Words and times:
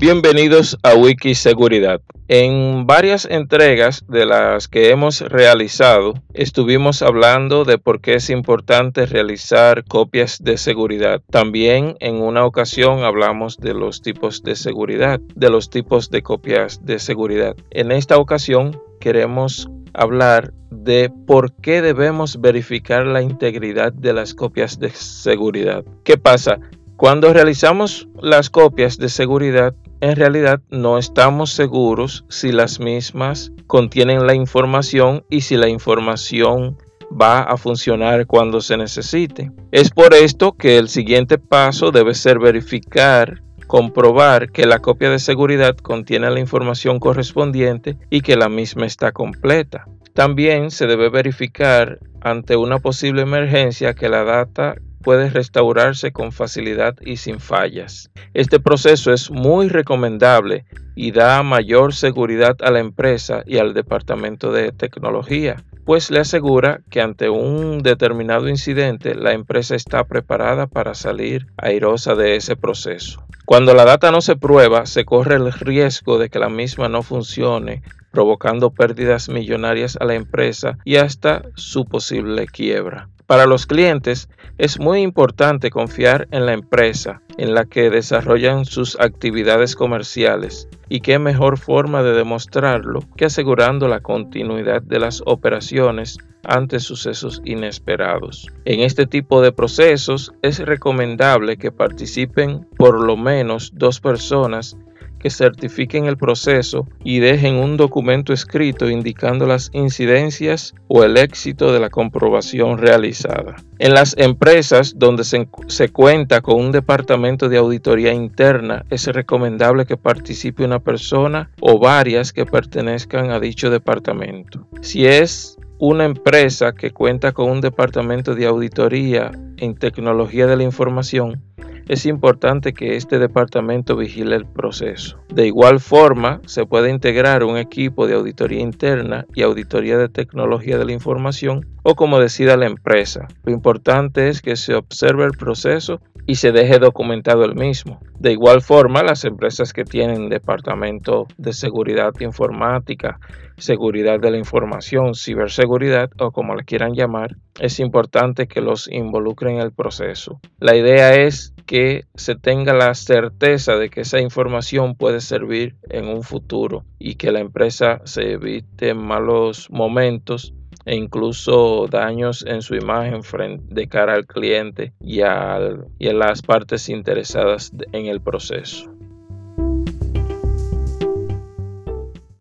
Bienvenidos 0.00 0.78
a 0.82 0.94
Wiki 0.94 1.34
Seguridad. 1.34 2.00
En 2.26 2.86
varias 2.86 3.26
entregas 3.26 4.02
de 4.08 4.24
las 4.24 4.66
que 4.66 4.88
hemos 4.88 5.20
realizado, 5.20 6.14
estuvimos 6.32 7.02
hablando 7.02 7.66
de 7.66 7.76
por 7.76 8.00
qué 8.00 8.14
es 8.14 8.30
importante 8.30 9.04
realizar 9.04 9.84
copias 9.84 10.42
de 10.42 10.56
seguridad. 10.56 11.20
También 11.30 11.96
en 12.00 12.14
una 12.14 12.46
ocasión 12.46 13.04
hablamos 13.04 13.58
de 13.58 13.74
los 13.74 14.00
tipos 14.00 14.42
de 14.42 14.56
seguridad, 14.56 15.20
de 15.34 15.50
los 15.50 15.68
tipos 15.68 16.08
de 16.08 16.22
copias 16.22 16.82
de 16.82 16.98
seguridad. 16.98 17.54
En 17.70 17.92
esta 17.92 18.16
ocasión 18.16 18.80
queremos 19.00 19.68
hablar 19.92 20.54
de 20.70 21.12
por 21.26 21.52
qué 21.56 21.82
debemos 21.82 22.40
verificar 22.40 23.04
la 23.04 23.20
integridad 23.20 23.92
de 23.92 24.14
las 24.14 24.32
copias 24.32 24.78
de 24.78 24.88
seguridad. 24.88 25.84
¿Qué 26.04 26.16
pasa? 26.16 26.58
Cuando 27.00 27.32
realizamos 27.32 28.08
las 28.20 28.50
copias 28.50 28.98
de 28.98 29.08
seguridad, 29.08 29.74
en 30.02 30.16
realidad 30.16 30.60
no 30.68 30.98
estamos 30.98 31.50
seguros 31.50 32.26
si 32.28 32.52
las 32.52 32.78
mismas 32.78 33.52
contienen 33.66 34.26
la 34.26 34.34
información 34.34 35.24
y 35.30 35.40
si 35.40 35.56
la 35.56 35.70
información 35.70 36.76
va 37.10 37.40
a 37.40 37.56
funcionar 37.56 38.26
cuando 38.26 38.60
se 38.60 38.76
necesite. 38.76 39.50
Es 39.72 39.88
por 39.88 40.12
esto 40.12 40.52
que 40.52 40.76
el 40.76 40.90
siguiente 40.90 41.38
paso 41.38 41.90
debe 41.90 42.12
ser 42.12 42.38
verificar, 42.38 43.42
comprobar 43.66 44.52
que 44.52 44.66
la 44.66 44.80
copia 44.80 45.08
de 45.08 45.20
seguridad 45.20 45.78
contiene 45.78 46.30
la 46.30 46.40
información 46.40 47.00
correspondiente 47.00 47.96
y 48.10 48.20
que 48.20 48.36
la 48.36 48.50
misma 48.50 48.84
está 48.84 49.12
completa. 49.12 49.86
También 50.12 50.70
se 50.70 50.86
debe 50.86 51.08
verificar 51.08 51.98
ante 52.20 52.56
una 52.56 52.78
posible 52.78 53.22
emergencia 53.22 53.94
que 53.94 54.10
la 54.10 54.22
data 54.24 54.74
puede 55.02 55.30
restaurarse 55.30 56.12
con 56.12 56.32
facilidad 56.32 56.96
y 57.00 57.16
sin 57.16 57.40
fallas. 57.40 58.10
Este 58.34 58.60
proceso 58.60 59.12
es 59.12 59.30
muy 59.30 59.68
recomendable 59.68 60.66
y 60.94 61.12
da 61.12 61.42
mayor 61.42 61.94
seguridad 61.94 62.56
a 62.60 62.70
la 62.70 62.80
empresa 62.80 63.42
y 63.46 63.58
al 63.58 63.74
departamento 63.74 64.52
de 64.52 64.72
tecnología, 64.72 65.64
pues 65.84 66.10
le 66.10 66.20
asegura 66.20 66.82
que 66.90 67.00
ante 67.00 67.30
un 67.30 67.82
determinado 67.82 68.48
incidente 68.48 69.14
la 69.14 69.32
empresa 69.32 69.74
está 69.74 70.04
preparada 70.04 70.66
para 70.66 70.94
salir 70.94 71.46
airosa 71.56 72.14
de 72.14 72.36
ese 72.36 72.56
proceso. 72.56 73.24
Cuando 73.50 73.74
la 73.74 73.84
data 73.84 74.12
no 74.12 74.20
se 74.20 74.36
prueba, 74.36 74.86
se 74.86 75.04
corre 75.04 75.34
el 75.34 75.52
riesgo 75.52 76.20
de 76.20 76.28
que 76.28 76.38
la 76.38 76.48
misma 76.48 76.88
no 76.88 77.02
funcione 77.02 77.82
provocando 78.12 78.70
pérdidas 78.70 79.28
millonarias 79.28 79.98
a 80.00 80.04
la 80.04 80.14
empresa 80.14 80.78
y 80.84 80.98
hasta 80.98 81.42
su 81.56 81.84
posible 81.84 82.46
quiebra. 82.46 83.08
Para 83.26 83.46
los 83.46 83.66
clientes 83.66 84.28
es 84.56 84.78
muy 84.78 85.00
importante 85.00 85.70
confiar 85.70 86.28
en 86.30 86.46
la 86.46 86.52
empresa 86.52 87.22
en 87.38 87.52
la 87.52 87.64
que 87.64 87.90
desarrollan 87.90 88.66
sus 88.66 88.96
actividades 89.00 89.74
comerciales 89.74 90.68
y 90.88 91.00
qué 91.00 91.18
mejor 91.18 91.58
forma 91.58 92.04
de 92.04 92.12
demostrarlo 92.12 93.00
que 93.16 93.24
asegurando 93.24 93.88
la 93.88 93.98
continuidad 93.98 94.80
de 94.80 95.00
las 95.00 95.24
operaciones 95.26 96.18
ante 96.44 96.80
sucesos 96.80 97.42
inesperados. 97.44 98.48
En 98.64 98.80
este 98.80 99.06
tipo 99.06 99.42
de 99.42 99.52
procesos 99.52 100.32
es 100.42 100.58
recomendable 100.58 101.56
que 101.56 101.72
participen 101.72 102.66
por 102.76 103.00
lo 103.00 103.16
menos 103.16 103.72
dos 103.74 104.00
personas 104.00 104.76
que 105.20 105.30
certifiquen 105.30 106.06
el 106.06 106.16
proceso 106.16 106.88
y 107.04 107.20
dejen 107.20 107.56
un 107.56 107.76
documento 107.76 108.32
escrito 108.32 108.88
indicando 108.88 109.46
las 109.46 109.70
incidencias 109.72 110.74
o 110.88 111.04
el 111.04 111.16
éxito 111.16 111.72
de 111.72 111.78
la 111.78 111.90
comprobación 111.90 112.78
realizada. 112.78 113.56
En 113.78 113.94
las 113.94 114.16
empresas 114.18 114.94
donde 114.96 115.24
se, 115.24 115.48
se, 115.68 115.90
cuenta 115.90 116.40
con 116.40 116.56
un 116.56 116.72
departamento 116.72 117.48
de 117.48 117.58
auditoría 117.58 118.12
interna, 118.12 118.84
es 118.90 119.06
recomendable 119.06 119.84
que 119.84 119.96
participe 119.96 120.64
una 120.64 120.80
persona 120.80 121.50
o 121.60 121.78
varias 121.78 122.32
que 122.32 122.46
pertenezcan 122.46 123.30
a 123.30 123.40
dicho 123.40 123.70
departamento. 123.70 124.66
Si 124.80 125.06
es 125.06 125.59
una 125.80 126.04
empresa 126.04 126.72
que 126.72 126.90
cuenta 126.90 127.32
con 127.32 127.50
un 127.50 127.62
departamento 127.62 128.34
de 128.34 128.44
auditoría 128.44 129.30
en 129.56 129.74
tecnología 129.74 130.46
de 130.46 130.56
la 130.56 130.62
información, 130.62 131.42
es 131.88 132.04
importante 132.04 132.74
que 132.74 132.96
este 132.96 133.18
departamento 133.18 133.96
vigile 133.96 134.36
el 134.36 134.44
proceso. 134.44 135.18
De 135.34 135.46
igual 135.46 135.80
forma, 135.80 136.42
se 136.44 136.66
puede 136.66 136.90
integrar 136.90 137.44
un 137.44 137.56
equipo 137.56 138.06
de 138.06 138.14
auditoría 138.14 138.60
interna 138.60 139.26
y 139.34 139.40
auditoría 139.42 139.96
de 139.96 140.10
tecnología 140.10 140.76
de 140.76 140.84
la 140.84 140.92
información 140.92 141.66
o 141.82 141.94
como 141.94 142.20
decida 142.20 142.58
la 142.58 142.66
empresa. 142.66 143.26
Lo 143.44 143.52
importante 143.52 144.28
es 144.28 144.42
que 144.42 144.56
se 144.56 144.74
observe 144.74 145.24
el 145.24 145.32
proceso 145.32 146.00
y 146.26 146.36
se 146.36 146.52
deje 146.52 146.78
documentado 146.78 147.44
el 147.44 147.54
mismo. 147.54 148.00
De 148.18 148.32
igual 148.32 148.60
forma, 148.60 149.02
las 149.02 149.24
empresas 149.24 149.72
que 149.72 149.84
tienen 149.84 150.28
departamento 150.28 151.26
de 151.38 151.52
seguridad 151.52 152.12
informática, 152.20 153.18
seguridad 153.56 154.20
de 154.20 154.30
la 154.30 154.38
información, 154.38 155.14
ciberseguridad 155.14 156.10
o 156.18 156.30
como 156.30 156.54
le 156.54 156.64
quieran 156.64 156.94
llamar, 156.94 157.36
es 157.58 157.80
importante 157.80 158.46
que 158.46 158.60
los 158.60 158.88
involucren 158.88 159.56
en 159.56 159.62
el 159.62 159.72
proceso. 159.72 160.40
La 160.58 160.76
idea 160.76 161.14
es 161.14 161.54
que 161.66 162.04
se 162.14 162.34
tenga 162.34 162.72
la 162.72 162.94
certeza 162.94 163.76
de 163.76 163.90
que 163.90 164.00
esa 164.00 164.20
información 164.20 164.94
puede 164.96 165.20
servir 165.20 165.76
en 165.88 166.08
un 166.08 166.22
futuro 166.22 166.84
y 166.98 167.14
que 167.14 167.32
la 167.32 167.40
empresa 167.40 168.00
se 168.04 168.32
evite 168.32 168.94
malos 168.94 169.68
momentos 169.70 170.52
e 170.84 170.96
incluso 170.96 171.86
daños 171.88 172.44
en 172.46 172.62
su 172.62 172.74
imagen 172.74 173.22
de 173.68 173.88
cara 173.88 174.14
al 174.14 174.26
cliente 174.26 174.92
y, 175.00 175.18
y 175.18 175.22
a 175.22 176.12
las 176.12 176.42
partes 176.42 176.88
interesadas 176.88 177.72
en 177.92 178.06
el 178.06 178.20
proceso. 178.20 178.90